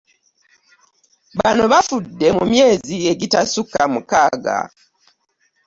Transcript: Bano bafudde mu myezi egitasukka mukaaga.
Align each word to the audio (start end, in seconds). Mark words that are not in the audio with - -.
Bano 1.39 1.63
bafudde 1.71 2.27
mu 2.37 2.43
myezi 2.51 2.95
egitasukka 3.11 3.81
mukaaga. 3.93 4.57